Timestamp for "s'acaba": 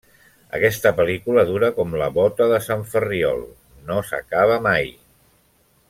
4.09-4.57